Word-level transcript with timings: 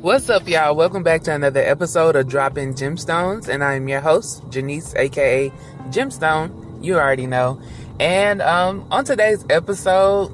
What's 0.00 0.30
up, 0.30 0.48
y'all? 0.48 0.74
Welcome 0.74 1.02
back 1.02 1.24
to 1.24 1.34
another 1.34 1.60
episode 1.60 2.16
of 2.16 2.26
Dropping 2.26 2.72
Gemstones, 2.72 3.48
and 3.48 3.62
I'm 3.62 3.86
your 3.86 4.00
host, 4.00 4.42
Janice, 4.48 4.94
aka 4.96 5.50
Gemstone. 5.90 6.82
You 6.82 6.94
already 6.94 7.26
know. 7.26 7.60
And 7.98 8.40
um, 8.40 8.86
on 8.90 9.04
today's 9.04 9.44
episode, 9.50 10.32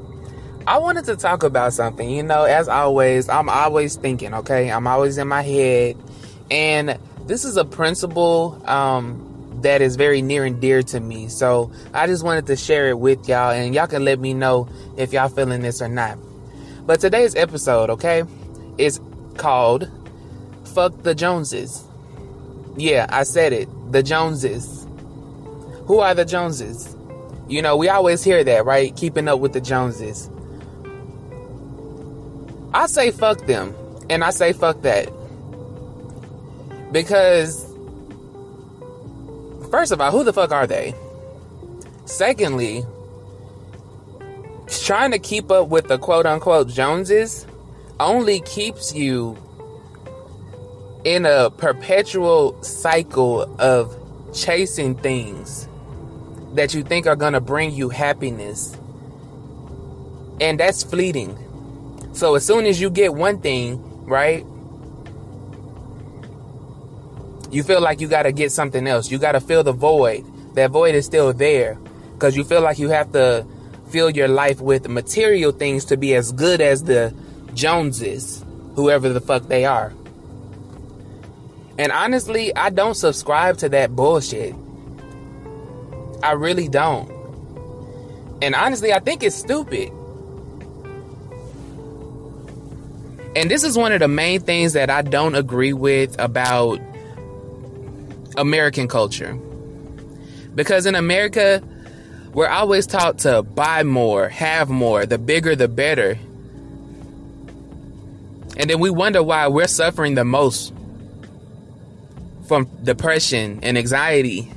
I 0.68 0.78
wanted 0.78 1.06
to 1.06 1.16
talk 1.16 1.42
about 1.42 1.72
something. 1.72 2.08
You 2.08 2.22
know, 2.22 2.44
as 2.44 2.68
always, 2.68 3.28
I'm 3.28 3.48
always 3.48 3.96
thinking. 3.96 4.34
Okay, 4.34 4.70
I'm 4.70 4.86
always 4.86 5.18
in 5.18 5.26
my 5.26 5.42
head, 5.42 5.96
and 6.48 6.96
this 7.26 7.44
is 7.44 7.56
a 7.56 7.64
principle 7.64 8.62
um, 8.66 9.58
that 9.62 9.82
is 9.82 9.96
very 9.96 10.22
near 10.22 10.44
and 10.44 10.60
dear 10.60 10.84
to 10.84 11.00
me. 11.00 11.26
So 11.26 11.72
I 11.92 12.06
just 12.06 12.22
wanted 12.22 12.46
to 12.46 12.56
share 12.56 12.88
it 12.90 13.00
with 13.00 13.28
y'all, 13.28 13.50
and 13.50 13.74
y'all 13.74 13.88
can 13.88 14.04
let 14.04 14.20
me 14.20 14.32
know 14.32 14.68
if 14.96 15.12
y'all 15.12 15.28
feeling 15.28 15.62
this 15.62 15.82
or 15.82 15.88
not. 15.88 16.18
But 16.86 17.00
today's 17.00 17.34
episode, 17.34 17.90
okay, 17.90 18.22
is 18.78 19.00
called 19.36 19.90
Fuck 20.74 21.02
the 21.02 21.14
Joneses. 21.14 21.84
Yeah, 22.76 23.06
I 23.08 23.22
said 23.22 23.52
it. 23.52 23.68
The 23.92 24.02
Joneses. 24.02 24.86
Who 25.86 26.00
are 26.00 26.14
the 26.14 26.24
Joneses? 26.24 26.96
You 27.48 27.62
know, 27.62 27.76
we 27.76 27.88
always 27.88 28.24
hear 28.24 28.42
that, 28.44 28.64
right? 28.64 28.94
Keeping 28.96 29.28
up 29.28 29.40
with 29.40 29.52
the 29.52 29.60
Joneses. 29.60 30.28
I 32.74 32.86
say 32.86 33.10
fuck 33.10 33.46
them. 33.46 33.74
And 34.10 34.22
I 34.22 34.30
say 34.30 34.52
fuck 34.52 34.82
that. 34.82 35.10
Because, 36.92 37.64
first 39.70 39.92
of 39.92 40.00
all, 40.00 40.10
who 40.10 40.24
the 40.24 40.32
fuck 40.32 40.52
are 40.52 40.66
they? 40.66 40.94
Secondly, 42.04 42.84
trying 44.68 45.10
to 45.12 45.18
keep 45.18 45.50
up 45.50 45.68
with 45.68 45.88
the 45.88 45.98
quote 45.98 46.26
unquote 46.26 46.68
Joneses 46.68 47.46
only 47.98 48.40
keeps 48.40 48.94
you 48.94 49.36
in 51.04 51.24
a 51.24 51.50
perpetual 51.50 52.60
cycle 52.62 53.42
of 53.60 53.96
chasing 54.34 54.94
things 54.94 55.68
that 56.54 56.74
you 56.74 56.82
think 56.82 57.06
are 57.06 57.16
going 57.16 57.32
to 57.32 57.40
bring 57.40 57.72
you 57.72 57.88
happiness. 57.88 58.76
And 60.40 60.60
that's 60.60 60.82
fleeting. 60.82 61.38
So 62.12 62.34
as 62.34 62.44
soon 62.44 62.66
as 62.66 62.80
you 62.80 62.90
get 62.90 63.14
one 63.14 63.40
thing, 63.40 63.80
right? 64.04 64.44
You 67.50 67.62
feel 67.62 67.80
like 67.80 68.00
you 68.00 68.08
got 68.08 68.24
to 68.24 68.32
get 68.32 68.52
something 68.52 68.86
else. 68.86 69.10
You 69.10 69.18
got 69.18 69.32
to 69.32 69.40
fill 69.40 69.62
the 69.62 69.72
void. 69.72 70.24
That 70.54 70.70
void 70.70 70.94
is 70.94 71.06
still 71.06 71.32
there 71.32 71.78
because 72.14 72.36
you 72.36 72.44
feel 72.44 72.62
like 72.62 72.78
you 72.78 72.88
have 72.88 73.12
to 73.12 73.46
fill 73.90 74.10
your 74.10 74.28
life 74.28 74.60
with 74.60 74.88
material 74.88 75.52
things 75.52 75.84
to 75.86 75.96
be 75.96 76.14
as 76.14 76.32
good 76.32 76.60
as 76.60 76.82
the 76.84 77.14
Joneses, 77.56 78.44
whoever 78.74 79.08
the 79.08 79.20
fuck 79.20 79.48
they 79.48 79.64
are. 79.64 79.92
And 81.78 81.90
honestly, 81.90 82.54
I 82.54 82.70
don't 82.70 82.94
subscribe 82.94 83.58
to 83.58 83.68
that 83.70 83.96
bullshit. 83.96 84.54
I 86.22 86.32
really 86.32 86.68
don't. 86.68 87.10
And 88.42 88.54
honestly, 88.54 88.92
I 88.92 88.98
think 89.00 89.22
it's 89.22 89.34
stupid. 89.34 89.90
And 93.34 93.50
this 93.50 93.64
is 93.64 93.76
one 93.76 93.92
of 93.92 94.00
the 94.00 94.08
main 94.08 94.40
things 94.40 94.74
that 94.74 94.88
I 94.88 95.02
don't 95.02 95.34
agree 95.34 95.72
with 95.72 96.18
about 96.18 96.80
American 98.36 98.88
culture. 98.88 99.34
Because 100.54 100.86
in 100.86 100.94
America, 100.94 101.62
we're 102.32 102.48
always 102.48 102.86
taught 102.86 103.18
to 103.20 103.42
buy 103.42 103.82
more, 103.82 104.28
have 104.28 104.70
more, 104.70 105.04
the 105.04 105.18
bigger 105.18 105.54
the 105.54 105.68
better. 105.68 106.18
And 108.56 108.70
then 108.70 108.80
we 108.80 108.90
wonder 108.90 109.22
why 109.22 109.48
we're 109.48 109.66
suffering 109.66 110.14
the 110.14 110.24
most 110.24 110.72
from 112.46 112.68
depression 112.82 113.60
and 113.62 113.76
anxiety. 113.76 114.50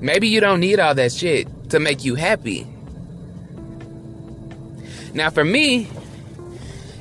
Maybe 0.00 0.28
you 0.28 0.40
don't 0.40 0.60
need 0.60 0.80
all 0.80 0.94
that 0.94 1.12
shit 1.12 1.70
to 1.70 1.80
make 1.80 2.04
you 2.04 2.14
happy. 2.14 2.66
Now, 5.12 5.30
for 5.30 5.44
me, 5.44 5.88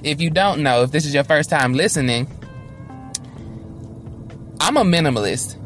if 0.03 0.22
you 0.22 0.29
don't 0.29 0.63
know, 0.63 0.83
if 0.83 0.91
this 0.91 1.05
is 1.05 1.13
your 1.13 1.23
first 1.23 1.49
time 1.49 1.73
listening, 1.73 2.28
I'm 4.59 4.78
a 4.78 4.83
minimalist. 4.83 5.57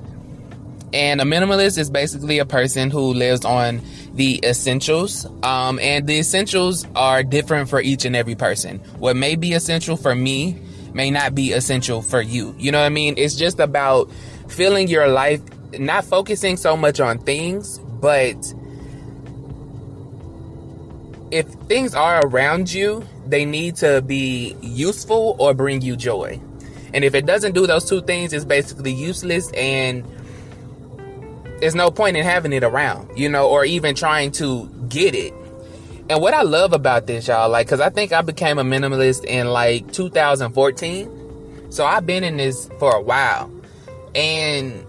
And 0.94 1.22
a 1.22 1.24
minimalist 1.24 1.78
is 1.78 1.90
basically 1.90 2.40
a 2.40 2.46
person 2.46 2.90
who 2.90 3.14
lives 3.14 3.46
on 3.46 3.82
the 4.14 4.40
essentials. 4.44 5.26
Um, 5.44 5.80
and 5.80 6.08
the 6.08 6.20
essentials 6.20 6.86
are 6.96 7.24
different 7.24 7.70
for 7.70 7.82
each 7.82 8.06
and 8.06 8.16
every 8.16 8.36
person. 8.36 8.80
What 8.98 9.16
may 9.16 9.36
be 9.36 9.54
essential 9.54 9.98
for 9.98 10.16
me 10.16 10.60
may 10.94 11.12
not 11.12 11.36
be 11.36 11.54
essential 11.54 12.02
for 12.02 12.22
you. 12.22 12.56
You 12.58 12.72
know 12.72 12.80
what 12.80 12.86
I 12.86 12.90
mean? 12.90 13.16
It's 13.18 13.36
just 13.36 13.60
about 13.60 14.12
filling 14.48 14.88
your 14.88 15.08
life, 15.08 15.42
not 15.78 16.04
focusing 16.04 16.58
so 16.58 16.76
much 16.76 17.00
on 17.00 17.20
things, 17.20 17.80
but 17.80 18.36
if 21.32 21.46
things 21.68 21.94
are 21.94 22.26
around 22.26 22.74
you, 22.74 23.06
they 23.28 23.46
need 23.46 23.76
to 23.78 24.02
be 24.02 24.56
useful 24.62 25.36
or 25.40 25.54
bring 25.54 25.82
you 25.82 25.96
joy. 25.96 26.42
And 26.94 27.04
if 27.04 27.14
it 27.14 27.26
doesn't 27.26 27.54
do 27.54 27.68
those 27.68 27.88
two 27.88 28.02
things, 28.02 28.34
it's 28.34 28.46
basically 28.46 28.92
useless 28.92 29.52
and 29.52 30.04
there's 31.60 31.76
no 31.76 31.92
point 31.92 32.18
in 32.18 32.24
having 32.24 32.54
it 32.54 32.64
around, 32.64 33.18
you 33.18 33.30
know, 33.30 33.50
or 33.50 33.66
even 33.66 33.96
trying 33.96 34.32
to 34.34 34.68
get 34.88 35.16
it. 35.16 35.34
And 36.10 36.22
what 36.22 36.34
I 36.34 36.42
love 36.42 36.74
about 36.74 37.06
this, 37.06 37.28
y'all, 37.28 37.50
like, 37.50 37.68
cause 37.68 37.80
I 37.80 37.90
think 37.90 38.12
I 38.12 38.22
became 38.22 38.58
a 38.58 38.64
minimalist 38.64 39.26
in 39.26 39.48
like 39.48 39.92
2014. 39.92 41.68
So 41.70 41.86
I've 41.86 42.06
been 42.06 42.24
in 42.24 42.38
this 42.38 42.70
for 42.80 42.96
a 42.96 43.02
while. 43.02 43.52
And 44.16 44.86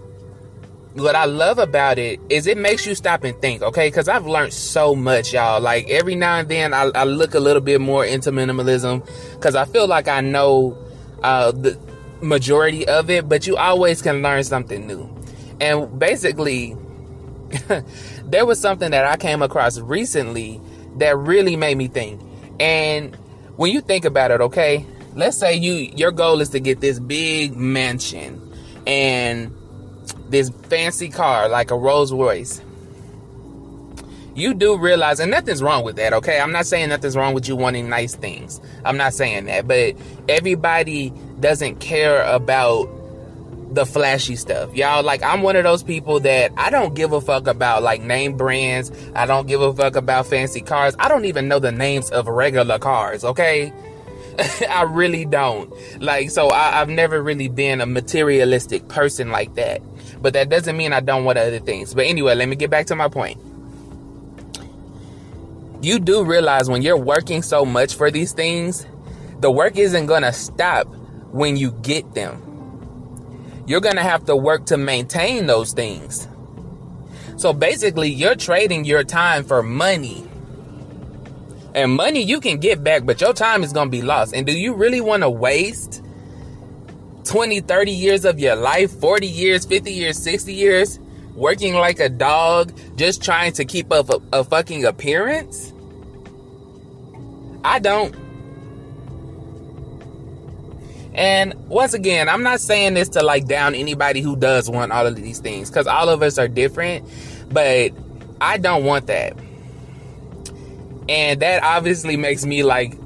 what 0.93 1.15
I 1.15 1.25
love 1.25 1.59
about 1.59 1.99
it 1.99 2.19
is 2.29 2.47
it 2.47 2.57
makes 2.57 2.85
you 2.85 2.95
stop 2.95 3.23
and 3.23 3.39
think, 3.39 3.61
okay? 3.61 3.87
Because 3.87 4.07
I've 4.07 4.25
learned 4.25 4.53
so 4.53 4.95
much, 4.95 5.33
y'all. 5.33 5.61
Like 5.61 5.89
every 5.89 6.15
now 6.15 6.39
and 6.39 6.49
then, 6.49 6.73
I, 6.73 6.89
I 6.95 7.03
look 7.03 7.33
a 7.33 7.39
little 7.39 7.61
bit 7.61 7.79
more 7.79 8.03
into 8.03 8.31
minimalism 8.31 9.05
because 9.33 9.55
I 9.55 9.65
feel 9.65 9.87
like 9.87 10.07
I 10.07 10.21
know 10.21 10.77
uh, 11.21 11.51
the 11.51 11.77
majority 12.21 12.87
of 12.87 13.09
it, 13.09 13.29
but 13.29 13.47
you 13.47 13.57
always 13.57 14.01
can 14.01 14.21
learn 14.21 14.43
something 14.43 14.87
new. 14.87 15.20
And 15.61 15.99
basically, 15.99 16.75
there 18.25 18.47
was 18.47 18.59
something 18.59 18.89
that 18.91 19.05
I 19.05 19.15
came 19.15 19.43
across 19.43 19.79
recently 19.79 20.59
that 20.97 21.15
really 21.17 21.55
made 21.55 21.77
me 21.77 21.87
think. 21.87 22.19
And 22.59 23.15
when 23.57 23.71
you 23.71 23.79
think 23.81 24.03
about 24.03 24.31
it, 24.31 24.41
okay, 24.41 24.85
let's 25.13 25.37
say 25.37 25.55
you 25.55 25.73
your 25.95 26.11
goal 26.11 26.41
is 26.41 26.49
to 26.49 26.59
get 26.59 26.81
this 26.81 26.99
big 26.99 27.55
mansion 27.55 28.41
and 28.87 29.55
this 30.29 30.49
fancy 30.49 31.09
car 31.09 31.47
like 31.47 31.69
a 31.69 31.77
Rolls 31.77 32.11
Royce. 32.11 32.59
You 34.33 34.53
do 34.55 34.77
realize, 34.77 35.19
and 35.19 35.29
nothing's 35.29 35.61
wrong 35.61 35.83
with 35.83 35.97
that, 35.97 36.13
okay? 36.13 36.39
I'm 36.39 36.53
not 36.53 36.65
saying 36.65 36.89
nothing's 36.89 37.17
wrong 37.17 37.33
with 37.33 37.49
you 37.49 37.55
wanting 37.55 37.89
nice 37.89 38.15
things. 38.15 38.61
I'm 38.85 38.95
not 38.95 39.13
saying 39.13 39.45
that, 39.45 39.67
but 39.67 39.95
everybody 40.29 41.13
doesn't 41.41 41.81
care 41.81 42.23
about 42.23 42.89
the 43.71 43.85
flashy 43.85 44.35
stuff. 44.35 44.75
Y'all, 44.75 45.01
like, 45.01 45.23
I'm 45.23 45.41
one 45.41 45.55
of 45.55 45.63
those 45.63 45.81
people 45.81 46.19
that 46.21 46.51
I 46.57 46.69
don't 46.69 46.93
give 46.93 47.13
a 47.13 47.21
fuck 47.21 47.47
about, 47.47 47.83
like, 47.83 48.01
name 48.01 48.35
brands. 48.35 48.91
I 49.15 49.25
don't 49.25 49.47
give 49.47 49.61
a 49.61 49.73
fuck 49.73 49.95
about 49.95 50.27
fancy 50.27 50.61
cars. 50.61 50.95
I 50.99 51.07
don't 51.07 51.25
even 51.25 51.47
know 51.47 51.59
the 51.59 51.71
names 51.71 52.11
of 52.11 52.27
regular 52.27 52.79
cars, 52.79 53.23
okay? 53.23 53.71
I 54.69 54.83
really 54.83 55.25
don't. 55.25 55.73
Like, 56.01 56.31
so 56.31 56.49
I, 56.49 56.71
have 56.71 56.89
never 56.89 57.21
really 57.21 57.47
been 57.47 57.81
a 57.81 57.85
materialistic 57.85 58.87
person 58.89 59.31
like 59.31 59.55
that. 59.55 59.81
But 60.21 60.33
that 60.33 60.49
doesn't 60.49 60.75
mean 60.75 60.93
I 60.93 60.99
don't 60.99 61.23
want 61.23 61.37
other 61.37 61.59
things. 61.59 61.93
But 61.93 62.05
anyway, 62.05 62.35
let 62.35 62.47
me 62.49 62.55
get 62.55 62.69
back 62.69 62.87
to 62.87 62.95
my 62.95 63.07
point. 63.07 63.39
You 65.81 65.97
do 65.97 66.23
realize 66.23 66.69
when 66.69 66.81
you're 66.81 66.97
working 66.97 67.41
so 67.41 67.65
much 67.65 67.95
for 67.95 68.11
these 68.11 68.33
things, 68.33 68.85
the 69.39 69.49
work 69.49 69.77
isn't 69.77 70.05
going 70.05 70.21
to 70.21 70.33
stop 70.33 70.85
when 71.31 71.57
you 71.57 71.71
get 71.71 72.13
them. 72.13 72.50
You're 73.65 73.81
going 73.81 73.95
to 73.95 74.03
have 74.03 74.25
to 74.25 74.35
work 74.35 74.65
to 74.67 74.77
maintain 74.77 75.45
those 75.45 75.73
things. 75.73 76.27
So 77.37 77.53
basically, 77.53 78.09
you're 78.09 78.35
trading 78.35 78.85
your 78.85 79.03
time 79.03 79.43
for 79.43 79.63
money. 79.63 80.27
And 81.73 81.93
money 81.93 82.21
you 82.21 82.39
can 82.39 82.59
get 82.59 82.83
back, 82.83 83.05
but 83.05 83.21
your 83.21 83.33
time 83.33 83.63
is 83.63 83.71
going 83.71 83.87
to 83.87 83.91
be 83.91 84.01
lost. 84.01 84.33
And 84.33 84.45
do 84.45 84.51
you 84.51 84.73
really 84.73 85.01
want 85.01 85.23
to 85.23 85.29
waste 85.29 86.03
20, 87.23 87.61
30 87.61 87.91
years 87.91 88.25
of 88.25 88.39
your 88.39 88.55
life, 88.55 88.91
40 88.91 89.27
years, 89.27 89.65
50 89.65 89.91
years, 89.91 90.17
60 90.17 90.53
years, 90.53 90.99
working 91.33 91.75
like 91.75 91.99
a 91.99 92.09
dog, 92.09 92.73
just 92.97 93.23
trying 93.23 93.53
to 93.53 93.65
keep 93.65 93.91
up 93.91 94.09
a, 94.09 94.39
a 94.39 94.43
fucking 94.43 94.85
appearance? 94.85 95.73
I 97.63 97.79
don't. 97.79 98.15
And 101.13 101.53
once 101.67 101.93
again, 101.93 102.29
I'm 102.29 102.43
not 102.43 102.61
saying 102.61 102.93
this 102.93 103.09
to 103.09 103.23
like 103.23 103.45
down 103.45 103.75
anybody 103.75 104.21
who 104.21 104.35
does 104.35 104.69
want 104.69 104.91
all 104.91 105.05
of 105.05 105.15
these 105.15 105.39
things 105.39 105.69
because 105.69 105.87
all 105.87 106.09
of 106.09 106.21
us 106.21 106.37
are 106.37 106.47
different, 106.47 107.07
but 107.49 107.91
I 108.39 108.57
don't 108.57 108.85
want 108.85 109.07
that. 109.07 109.35
And 111.09 111.41
that 111.41 111.63
obviously 111.63 112.15
makes 112.15 112.45
me 112.45 112.63
like 112.63 112.97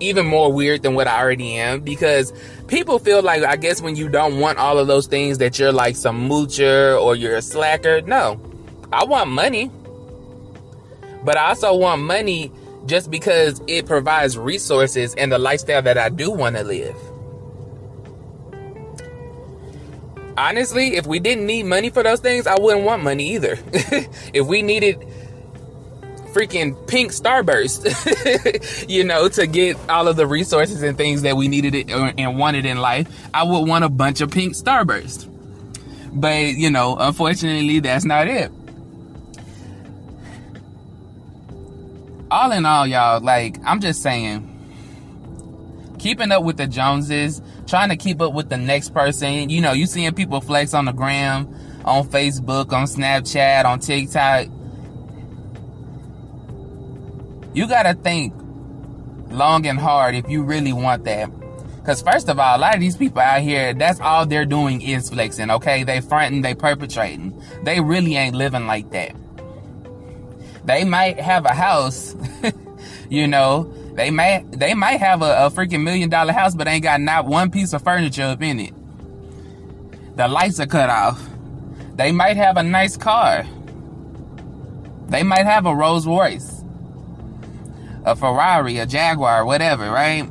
even 0.00 0.26
more 0.26 0.52
weird 0.52 0.82
than 0.82 0.94
what 0.94 1.06
I 1.06 1.20
already 1.20 1.56
am 1.56 1.80
because 1.80 2.32
people 2.68 2.98
feel 2.98 3.22
like 3.22 3.42
I 3.42 3.56
guess 3.56 3.82
when 3.82 3.96
you 3.96 4.08
don't 4.08 4.38
want 4.38 4.58
all 4.58 4.78
of 4.78 4.86
those 4.86 5.06
things 5.06 5.38
that 5.38 5.58
you're 5.58 5.72
like 5.72 5.96
some 5.96 6.28
moocher 6.28 7.00
or 7.00 7.14
you're 7.14 7.36
a 7.36 7.42
slacker. 7.42 8.00
No. 8.02 8.40
I 8.92 9.04
want 9.04 9.30
money. 9.30 9.70
But 11.24 11.36
I 11.36 11.48
also 11.48 11.76
want 11.76 12.02
money 12.02 12.52
just 12.86 13.10
because 13.10 13.60
it 13.66 13.86
provides 13.86 14.38
resources 14.38 15.14
and 15.16 15.30
the 15.30 15.38
lifestyle 15.38 15.82
that 15.82 15.98
I 15.98 16.08
do 16.08 16.30
want 16.30 16.56
to 16.56 16.64
live. 16.64 16.96
Honestly, 20.38 20.94
if 20.94 21.04
we 21.04 21.18
didn't 21.18 21.46
need 21.46 21.64
money 21.64 21.90
for 21.90 22.04
those 22.04 22.20
things, 22.20 22.46
I 22.46 22.54
wouldn't 22.60 22.84
want 22.84 23.02
money 23.02 23.34
either. 23.34 23.58
if 24.32 24.46
we 24.46 24.62
needed 24.62 25.04
freaking 26.32 26.86
pink 26.86 27.10
starburst, 27.10 27.82
you 28.88 29.02
know, 29.02 29.28
to 29.28 29.48
get 29.48 29.76
all 29.88 30.06
of 30.06 30.14
the 30.14 30.28
resources 30.28 30.84
and 30.84 30.96
things 30.96 31.22
that 31.22 31.36
we 31.36 31.48
needed 31.48 31.90
and 31.90 32.38
wanted 32.38 32.66
in 32.66 32.78
life, 32.78 33.08
I 33.34 33.42
would 33.42 33.66
want 33.66 33.84
a 33.84 33.88
bunch 33.88 34.20
of 34.20 34.30
pink 34.30 34.54
starburst. 34.54 35.28
But, 36.12 36.54
you 36.54 36.70
know, 36.70 36.96
unfortunately, 36.96 37.80
that's 37.80 38.04
not 38.04 38.28
it. 38.28 38.52
All 42.30 42.52
in 42.52 42.64
all, 42.64 42.86
y'all, 42.86 43.20
like, 43.20 43.56
I'm 43.64 43.80
just 43.80 44.02
saying, 44.02 44.57
keeping 45.98 46.32
up 46.32 46.44
with 46.44 46.56
the 46.56 46.66
Joneses, 46.66 47.42
trying 47.66 47.88
to 47.88 47.96
keep 47.96 48.20
up 48.20 48.32
with 48.32 48.48
the 48.48 48.56
next 48.56 48.94
person. 48.94 49.50
You 49.50 49.60
know, 49.60 49.72
you 49.72 49.86
seeing 49.86 50.12
people 50.14 50.40
flex 50.40 50.74
on 50.74 50.84
the 50.84 50.92
gram, 50.92 51.54
on 51.84 52.06
Facebook, 52.08 52.72
on 52.72 52.84
Snapchat, 52.84 53.64
on 53.64 53.80
TikTok 53.80 54.48
you 57.58 57.66
gotta 57.66 57.94
think 57.94 58.32
long 59.30 59.66
and 59.66 59.80
hard 59.80 60.14
if 60.14 60.28
you 60.28 60.44
really 60.44 60.72
want 60.72 61.04
that. 61.04 61.28
Because 61.76 62.00
first 62.02 62.28
of 62.28 62.38
all, 62.38 62.56
a 62.56 62.60
lot 62.60 62.74
of 62.74 62.80
these 62.80 62.96
people 62.96 63.20
out 63.20 63.40
here, 63.40 63.74
that's 63.74 64.00
all 64.00 64.26
they're 64.26 64.44
doing 64.44 64.80
is 64.80 65.10
flexing, 65.10 65.50
okay? 65.50 65.82
They 65.82 66.00
fronting, 66.00 66.42
they 66.42 66.54
perpetrating. 66.54 67.42
They 67.64 67.80
really 67.80 68.16
ain't 68.16 68.36
living 68.36 68.66
like 68.66 68.90
that. 68.90 69.16
They 70.66 70.84
might 70.84 71.18
have 71.18 71.46
a 71.46 71.54
house, 71.54 72.14
you 73.08 73.26
know, 73.26 73.72
they 73.98 74.12
might 74.12 74.52
they 74.52 74.74
might 74.74 75.00
have 75.00 75.22
a, 75.22 75.46
a 75.46 75.50
freaking 75.50 75.82
million 75.82 76.08
dollar 76.08 76.32
house, 76.32 76.54
but 76.54 76.68
ain't 76.68 76.84
got 76.84 77.00
not 77.00 77.26
one 77.26 77.50
piece 77.50 77.72
of 77.72 77.82
furniture 77.82 78.22
up 78.22 78.40
in 78.40 78.60
it. 78.60 78.72
The 80.16 80.28
lights 80.28 80.60
are 80.60 80.66
cut 80.66 80.88
off. 80.88 81.28
They 81.96 82.12
might 82.12 82.36
have 82.36 82.56
a 82.56 82.62
nice 82.62 82.96
car. 82.96 83.44
They 85.08 85.24
might 85.24 85.46
have 85.46 85.66
a 85.66 85.74
Rolls 85.74 86.06
Royce 86.06 86.62
a 88.04 88.14
Ferrari, 88.14 88.78
a 88.78 88.86
Jaguar, 88.86 89.44
whatever, 89.44 89.90
right? 89.90 90.28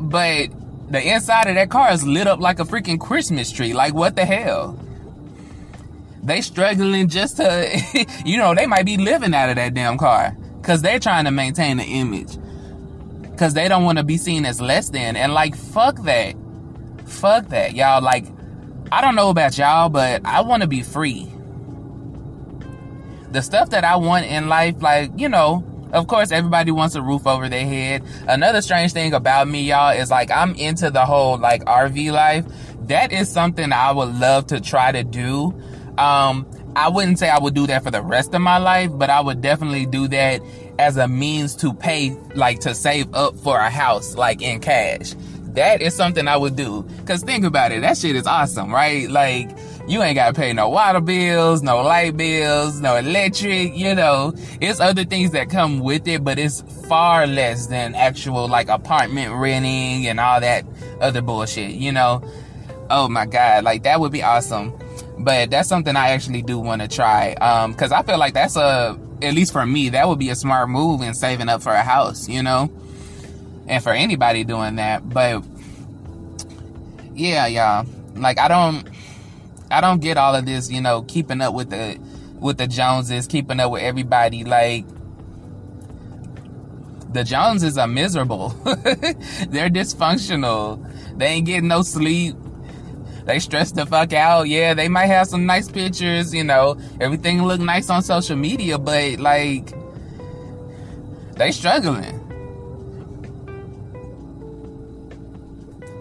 But 0.00 0.48
the 0.90 1.06
inside 1.06 1.48
of 1.48 1.54
that 1.56 1.68
car 1.68 1.92
is 1.92 2.06
lit 2.06 2.26
up 2.26 2.40
like 2.40 2.60
a 2.60 2.64
freaking 2.64 2.98
Christmas 2.98 3.52
tree. 3.52 3.74
Like, 3.74 3.92
what 3.92 4.16
the 4.16 4.24
hell? 4.24 4.80
They 6.22 6.40
struggling 6.40 7.08
just 7.08 7.36
to, 7.36 8.06
you 8.24 8.38
know, 8.38 8.54
they 8.54 8.64
might 8.64 8.86
be 8.86 8.96
living 8.96 9.34
out 9.34 9.50
of 9.50 9.56
that 9.56 9.74
damn 9.74 9.98
car 9.98 10.34
because 10.64 10.80
they're 10.80 10.98
trying 10.98 11.26
to 11.26 11.30
maintain 11.30 11.76
the 11.76 11.84
image 11.84 12.38
because 13.22 13.52
they 13.52 13.68
don't 13.68 13.84
want 13.84 13.98
to 13.98 14.04
be 14.04 14.16
seen 14.16 14.46
as 14.46 14.60
less 14.60 14.88
than. 14.88 15.16
And 15.16 15.34
like, 15.34 15.54
fuck 15.54 16.02
that. 16.04 16.34
Fuck 17.04 17.48
that, 17.48 17.74
y'all. 17.74 18.00
Like, 18.02 18.26
I 18.90 19.02
don't 19.02 19.14
know 19.14 19.28
about 19.28 19.58
y'all, 19.58 19.90
but 19.90 20.24
I 20.24 20.40
want 20.40 20.62
to 20.62 20.68
be 20.68 20.82
free 20.82 21.30
the 23.34 23.42
stuff 23.42 23.70
that 23.70 23.84
I 23.84 23.96
want 23.96 24.26
in 24.26 24.48
life, 24.48 24.80
like, 24.80 25.10
you 25.16 25.28
know, 25.28 25.64
of 25.92 26.06
course, 26.06 26.30
everybody 26.30 26.70
wants 26.70 26.94
a 26.94 27.02
roof 27.02 27.26
over 27.26 27.48
their 27.48 27.66
head. 27.66 28.04
Another 28.28 28.62
strange 28.62 28.92
thing 28.92 29.12
about 29.12 29.48
me, 29.48 29.62
y'all, 29.62 29.90
is 29.90 30.10
like 30.10 30.30
I'm 30.30 30.54
into 30.54 30.90
the 30.90 31.04
whole 31.04 31.36
like 31.36 31.64
RV 31.64 32.12
life. 32.12 32.46
That 32.86 33.12
is 33.12 33.30
something 33.30 33.72
I 33.72 33.92
would 33.92 34.14
love 34.14 34.48
to 34.48 34.60
try 34.60 34.92
to 34.92 35.04
do. 35.04 35.54
Um, 35.98 36.46
I 36.76 36.88
wouldn't 36.88 37.18
say 37.18 37.28
I 37.28 37.38
would 37.38 37.54
do 37.54 37.66
that 37.68 37.84
for 37.84 37.90
the 37.90 38.02
rest 38.02 38.34
of 38.34 38.40
my 38.40 38.58
life, 38.58 38.90
but 38.92 39.08
I 39.08 39.20
would 39.20 39.40
definitely 39.40 39.86
do 39.86 40.08
that 40.08 40.42
as 40.78 40.96
a 40.96 41.06
means 41.06 41.54
to 41.56 41.72
pay, 41.72 42.16
like 42.34 42.60
to 42.60 42.74
save 42.74 43.14
up 43.14 43.36
for 43.36 43.58
a 43.58 43.70
house, 43.70 44.16
like 44.16 44.42
in 44.42 44.60
cash. 44.60 45.14
That 45.54 45.82
is 45.82 45.94
something 45.94 46.26
I 46.26 46.36
would 46.36 46.56
do. 46.56 46.84
Cause 47.06 47.22
think 47.22 47.44
about 47.44 47.70
it, 47.70 47.82
that 47.82 47.96
shit 47.96 48.16
is 48.16 48.26
awesome, 48.26 48.74
right? 48.74 49.08
Like, 49.08 49.50
you 49.86 50.02
ain't 50.02 50.16
gotta 50.16 50.34
pay 50.34 50.52
no 50.52 50.68
water 50.68 51.00
bills, 51.00 51.62
no 51.62 51.80
light 51.82 52.16
bills, 52.16 52.80
no 52.80 52.96
electric, 52.96 53.76
you 53.76 53.94
know. 53.94 54.32
It's 54.60 54.80
other 54.80 55.04
things 55.04 55.30
that 55.30 55.50
come 55.50 55.78
with 55.78 56.08
it, 56.08 56.24
but 56.24 56.40
it's 56.40 56.62
far 56.88 57.28
less 57.28 57.66
than 57.66 57.94
actual 57.94 58.48
like 58.48 58.68
apartment 58.68 59.32
renting 59.34 60.08
and 60.08 60.18
all 60.18 60.40
that 60.40 60.64
other 61.00 61.22
bullshit, 61.22 61.72
you 61.72 61.92
know. 61.92 62.20
Oh 62.90 63.08
my 63.08 63.26
god, 63.26 63.62
like 63.62 63.84
that 63.84 64.00
would 64.00 64.10
be 64.10 64.24
awesome. 64.24 64.76
But 65.24 65.50
that's 65.50 65.68
something 65.68 65.96
I 65.96 66.10
actually 66.10 66.42
do 66.42 66.58
want 66.58 66.82
to 66.82 66.88
try. 66.88 67.32
Um, 67.32 67.74
cause 67.74 67.92
I 67.92 68.02
feel 68.02 68.18
like 68.18 68.34
that's 68.34 68.56
a, 68.56 68.98
at 69.22 69.32
least 69.32 69.52
for 69.52 69.64
me, 69.64 69.88
that 69.88 70.06
would 70.06 70.18
be 70.18 70.28
a 70.28 70.34
smart 70.36 70.68
move 70.68 71.00
in 71.00 71.14
saving 71.14 71.48
up 71.48 71.62
for 71.62 71.72
a 71.72 71.82
house, 71.82 72.28
you 72.28 72.42
know? 72.42 72.70
And 73.66 73.82
for 73.82 73.92
anybody 73.92 74.44
doing 74.44 74.76
that. 74.76 75.08
But 75.08 75.42
yeah, 77.14 77.46
y'all. 77.46 77.86
Like 78.14 78.38
I 78.38 78.48
don't, 78.48 78.86
I 79.70 79.80
don't 79.80 80.00
get 80.00 80.18
all 80.18 80.34
of 80.34 80.44
this, 80.44 80.70
you 80.70 80.82
know, 80.82 81.02
keeping 81.02 81.40
up 81.40 81.54
with 81.54 81.70
the 81.70 81.98
with 82.38 82.58
the 82.58 82.66
Joneses, 82.66 83.26
keeping 83.26 83.58
up 83.60 83.72
with 83.72 83.82
everybody. 83.82 84.44
Like 84.44 84.84
the 87.14 87.24
Joneses 87.24 87.78
are 87.78 87.86
miserable. 87.86 88.48
They're 89.48 89.70
dysfunctional. 89.70 91.16
They 91.16 91.26
ain't 91.26 91.46
getting 91.46 91.68
no 91.68 91.82
sleep. 91.82 92.36
They 93.24 93.38
stress 93.38 93.72
the 93.72 93.86
fuck 93.86 94.12
out. 94.12 94.48
Yeah, 94.48 94.74
they 94.74 94.88
might 94.88 95.06
have 95.06 95.26
some 95.28 95.46
nice 95.46 95.68
pictures, 95.68 96.34
you 96.34 96.44
know, 96.44 96.76
everything 97.00 97.42
look 97.42 97.60
nice 97.60 97.88
on 97.88 98.02
social 98.02 98.36
media, 98.36 98.78
but 98.78 99.18
like 99.18 99.72
they 101.36 101.50
struggling. 101.50 102.20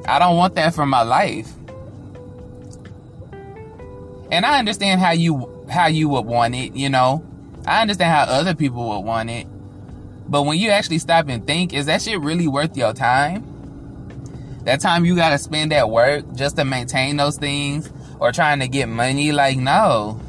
I 0.06 0.20
don't 0.20 0.36
want 0.36 0.56
that 0.56 0.74
for 0.76 0.86
my 0.86 1.02
life. 1.02 1.52
And 4.32 4.46
I 4.46 4.60
understand 4.60 5.00
how 5.00 5.12
you 5.12 5.50
how 5.70 5.88
you 5.88 6.10
would 6.10 6.26
want 6.26 6.56
it, 6.56 6.76
you 6.76 6.90
know. 6.90 7.24
I 7.66 7.82
understand 7.82 8.12
how 8.12 8.24
other 8.24 8.54
people 8.54 8.90
would 8.90 9.06
want 9.06 9.30
it. 9.30 9.48
But 10.28 10.44
when 10.44 10.58
you 10.58 10.72
actually 10.72 11.00
stop 11.00 11.30
and 11.30 11.46
think, 11.46 11.74
is 11.74 11.86
that 11.86 12.02
shit 12.02 12.20
really 12.20 12.48
worth 12.48 12.76
your 12.76 12.94
time? 12.94 13.53
That 14.64 14.80
time 14.80 15.06
you 15.06 15.16
gotta 15.16 15.38
spend 15.38 15.74
at 15.74 15.90
work 15.90 16.26
just 16.36 16.56
to 16.58 16.66
maintain 16.66 17.18
those 17.18 17.38
things 17.38 17.92
or 18.20 18.32
trying 18.32 18.60
to 18.60 18.68
get 18.68 18.88
money, 18.88 19.32
like 19.32 19.58
no. 19.58 20.22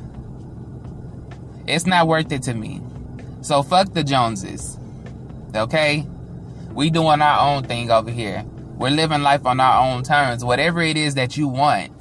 It's 1.66 1.86
not 1.86 2.08
worth 2.08 2.32
it 2.32 2.42
to 2.44 2.54
me. 2.54 2.80
So 3.42 3.62
fuck 3.62 3.92
the 3.92 4.02
Joneses. 4.02 4.78
Okay? 5.54 6.06
We 6.72 6.90
doing 6.90 7.22
our 7.22 7.54
own 7.54 7.62
thing 7.62 7.90
over 7.90 8.10
here. 8.10 8.44
We're 8.76 8.90
living 8.90 9.22
life 9.22 9.46
on 9.46 9.60
our 9.60 9.86
own 9.86 10.02
terms. 10.02 10.44
Whatever 10.44 10.82
it 10.82 10.96
is 10.96 11.14
that 11.14 11.36
you 11.36 11.46
want. 11.46 11.92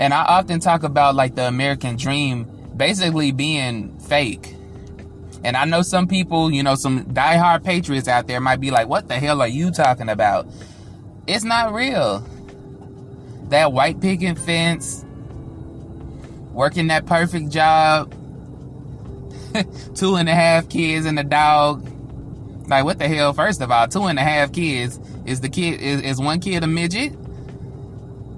And 0.00 0.12
I 0.12 0.24
often 0.24 0.58
talk 0.58 0.82
about 0.82 1.14
like 1.14 1.36
the 1.36 1.46
American 1.46 1.96
dream 1.96 2.50
basically 2.76 3.30
being 3.30 3.96
fake. 4.00 4.56
And 5.44 5.56
I 5.56 5.64
know 5.66 5.82
some 5.82 6.08
people, 6.08 6.50
you 6.50 6.62
know, 6.62 6.74
some 6.74 7.04
diehard 7.04 7.62
patriots 7.62 8.08
out 8.08 8.26
there 8.26 8.40
might 8.40 8.60
be 8.60 8.70
like, 8.70 8.88
what 8.88 9.08
the 9.08 9.14
hell 9.14 9.40
are 9.40 9.48
you 9.48 9.70
talking 9.70 10.08
about? 10.08 10.48
It's 11.26 11.44
not 11.44 11.72
real. 11.72 12.20
That 13.48 13.72
white 13.72 14.00
picket 14.00 14.38
fence, 14.38 15.04
working 16.52 16.88
that 16.88 17.06
perfect 17.06 17.50
job, 17.50 18.12
two 19.94 20.16
and 20.16 20.28
a 20.28 20.34
half 20.34 20.68
kids 20.68 21.06
and 21.06 21.18
a 21.18 21.24
dog. 21.24 21.88
Like, 22.68 22.84
what 22.84 22.98
the 22.98 23.08
hell? 23.08 23.32
First 23.32 23.60
of 23.60 23.70
all, 23.70 23.86
two 23.88 24.04
and 24.04 24.18
a 24.18 24.22
half 24.22 24.52
kids. 24.52 24.98
Is 25.24 25.40
the 25.40 25.48
kid, 25.48 25.80
is, 25.80 26.02
is 26.02 26.20
one 26.20 26.40
kid 26.40 26.62
a 26.62 26.66
midget? 26.66 27.14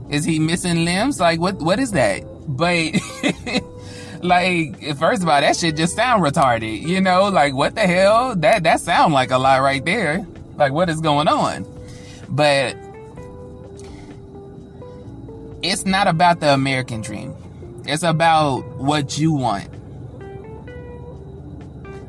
Is 0.09 0.25
he 0.25 0.39
missing 0.39 0.85
limbs? 0.85 1.19
Like 1.19 1.41
what 1.41 1.57
what 1.57 1.81
is 1.81 1.93
that? 1.93 2.23
But 2.47 2.93
like 4.23 4.97
first 4.97 5.23
of 5.23 5.29
all, 5.29 5.41
that 5.41 5.57
shit 5.57 5.77
just 5.77 5.97
sound 5.97 6.23
retarded. 6.23 6.81
You 6.83 7.01
know, 7.01 7.29
like 7.29 7.55
what 7.55 7.75
the 7.75 7.87
hell? 7.87 8.37
That 8.37 8.63
that 8.63 8.81
sound 8.81 9.15
like 9.15 9.33
a 9.33 9.39
lie 9.39 9.59
right 9.59 9.85
there. 9.85 10.25
Like 10.57 10.73
what 10.73 10.89
is 10.89 11.01
going 11.01 11.27
on? 11.29 11.67
But 12.29 12.77
it's 15.63 15.85
not 15.85 16.07
about 16.07 16.41
the 16.41 16.53
American 16.53 17.01
dream. 17.01 17.35
It's 17.87 18.03
about 18.03 18.67
what 18.77 19.19
you 19.19 19.33
want. 19.33 19.69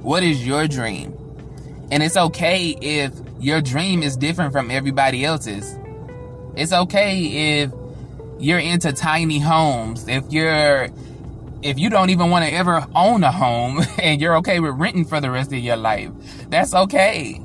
What 0.02 0.24
is 0.24 0.46
your 0.46 0.68
dream? 0.68 1.18
And 1.92 2.04
it's 2.04 2.18
okay 2.18 2.78
if 2.82 3.14
your 3.40 3.62
dream 3.62 4.04
is 4.04 4.18
different 4.18 4.52
from 4.52 4.72
everybody 4.72 5.24
else's. 5.24 5.78
It's 6.56 6.74
okay 6.74 7.62
if 7.62 7.72
you're 8.40 8.60
into 8.60 8.92
tiny 8.94 9.40
homes, 9.40 10.08
if 10.08 10.24
you're 10.32 10.90
if 11.64 11.80
you 11.80 11.90
don't 11.90 12.10
even 12.12 12.30
want 12.30 12.46
to 12.46 12.54
ever 12.54 12.86
own 12.94 13.24
a 13.24 13.32
home 13.32 13.82
and 14.00 14.22
you're 14.22 14.38
okay 14.38 14.60
with 14.60 14.76
renting 14.76 15.06
for 15.06 15.20
the 15.20 15.32
rest 15.32 15.52
of 15.52 15.60
your 15.60 15.78
life, 15.78 16.12
that's 16.50 16.74
okay. 16.74 17.42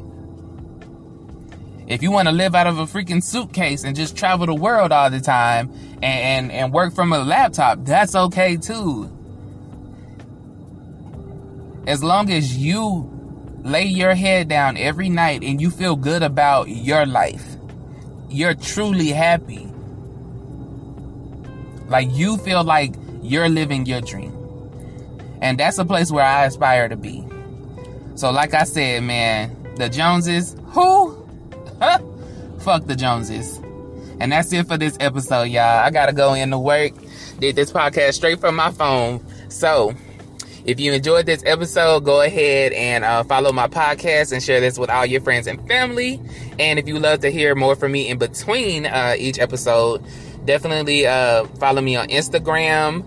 If 1.86 2.02
you 2.02 2.10
want 2.10 2.28
to 2.28 2.32
live 2.32 2.54
out 2.54 2.66
of 2.66 2.78
a 2.78 2.84
freaking 2.84 3.22
suitcase 3.22 3.84
and 3.84 3.96
just 3.96 4.16
travel 4.16 4.46
the 4.46 4.54
world 4.54 4.92
all 4.92 5.10
the 5.10 5.20
time 5.20 5.70
and, 6.02 6.04
and, 6.04 6.52
and 6.52 6.72
work 6.72 6.94
from 6.94 7.12
a 7.12 7.18
laptop, 7.18 7.84
that's 7.84 8.14
okay 8.14 8.56
too. 8.56 9.10
As 11.86 12.02
long 12.04 12.30
as 12.30 12.56
you 12.56 13.08
lay 13.64 13.84
your 13.84 14.14
head 14.14 14.48
down 14.48 14.76
every 14.76 15.08
night 15.08 15.42
and 15.42 15.60
you 15.60 15.70
feel 15.70 15.96
good 15.96 16.22
about 16.22 16.68
your 16.68 17.06
life, 17.06 17.56
you're 18.28 18.54
truly 18.54 19.08
happy. 19.08 19.68
Like 21.88 22.08
you 22.12 22.38
feel 22.38 22.64
like 22.64 22.94
you're 23.22 23.48
living 23.48 23.86
your 23.86 24.00
dream. 24.00 24.32
And 25.40 25.58
that's 25.58 25.78
a 25.78 25.84
place 25.84 26.10
where 26.12 26.24
I 26.24 26.46
aspire 26.46 26.88
to 26.88 26.96
be. 26.96 27.24
So, 28.14 28.30
like 28.30 28.54
I 28.54 28.62
said, 28.64 29.02
man, 29.02 29.56
the 29.76 29.88
Joneses, 29.88 30.56
who? 30.66 31.21
Fuck 32.60 32.86
the 32.86 32.94
Joneses. 32.96 33.58
And 34.20 34.30
that's 34.30 34.52
it 34.52 34.68
for 34.68 34.76
this 34.76 34.96
episode, 35.00 35.44
y'all. 35.44 35.62
I 35.62 35.90
gotta 35.90 36.12
go 36.12 36.34
into 36.34 36.58
work. 36.58 36.92
Did 37.40 37.56
this 37.56 37.72
podcast 37.72 38.14
straight 38.14 38.40
from 38.40 38.54
my 38.54 38.70
phone. 38.70 39.24
So, 39.48 39.94
if 40.64 40.78
you 40.78 40.92
enjoyed 40.92 41.26
this 41.26 41.42
episode, 41.44 42.04
go 42.04 42.20
ahead 42.20 42.72
and 42.72 43.04
uh, 43.04 43.24
follow 43.24 43.52
my 43.52 43.66
podcast 43.66 44.32
and 44.32 44.40
share 44.40 44.60
this 44.60 44.78
with 44.78 44.90
all 44.90 45.04
your 45.04 45.20
friends 45.20 45.48
and 45.48 45.66
family. 45.66 46.20
And 46.58 46.78
if 46.78 46.86
you 46.86 47.00
love 47.00 47.20
to 47.20 47.30
hear 47.30 47.56
more 47.56 47.74
from 47.74 47.90
me 47.90 48.08
in 48.08 48.18
between 48.18 48.86
uh, 48.86 49.16
each 49.18 49.40
episode, 49.40 50.04
definitely 50.44 51.04
uh, 51.04 51.46
follow 51.58 51.82
me 51.82 51.96
on 51.96 52.06
Instagram, 52.08 53.04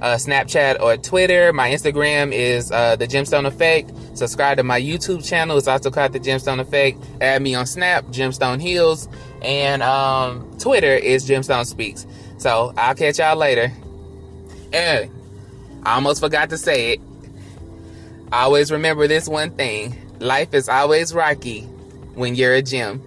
uh, 0.00 0.14
Snapchat, 0.16 0.80
or 0.80 0.96
Twitter. 0.96 1.52
My 1.52 1.70
Instagram 1.70 2.32
is 2.32 2.70
uh, 2.70 2.96
the 2.96 3.06
Gemstone 3.06 3.46
Effect. 3.46 3.92
Subscribe 4.16 4.58
to 4.58 4.62
my 4.62 4.80
YouTube 4.80 5.26
channel. 5.26 5.56
It's 5.58 5.68
also 5.68 5.90
called 5.90 6.12
the 6.12 6.20
Gemstone 6.20 6.60
Effect. 6.60 7.02
Add 7.20 7.42
me 7.42 7.54
on 7.54 7.66
Snap, 7.66 8.04
Gemstone 8.06 8.60
Heals, 8.60 9.08
and 9.42 9.82
um, 9.82 10.58
Twitter 10.58 10.94
is 10.94 11.28
Gemstone 11.28 11.66
Speaks. 11.66 12.06
So 12.38 12.72
I'll 12.76 12.94
catch 12.94 13.18
y'all 13.18 13.36
later. 13.36 13.72
And 14.72 15.10
I 15.84 15.94
almost 15.94 16.20
forgot 16.20 16.50
to 16.50 16.58
say 16.58 16.92
it. 16.92 17.00
Always 18.32 18.72
remember 18.72 19.06
this 19.06 19.28
one 19.28 19.50
thing: 19.50 19.96
life 20.18 20.52
is 20.52 20.68
always 20.68 21.14
rocky 21.14 21.62
when 22.14 22.34
you're 22.34 22.54
a 22.54 22.62
gem. 22.62 23.02